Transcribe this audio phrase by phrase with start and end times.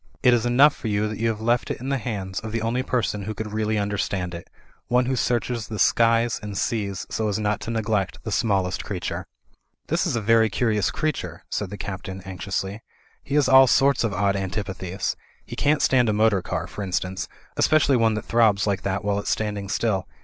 [0.23, 2.63] It is enough for you that you have left it in the hands of the
[2.63, 4.49] only person who could really understand it;
[4.87, 9.27] one who searches the skies and seas so as not to neglect the smallest creature."
[9.89, 12.81] "This is a very curious creature," said the Captain, anxiously,
[13.21, 15.15] "he has all sorts of odd antipathies.
[15.45, 19.19] He can't stand a motor car, for instance, especially one that throbs like that while
[19.19, 20.07] it's standing still.